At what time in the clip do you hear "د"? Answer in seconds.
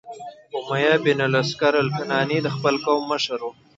2.41-2.47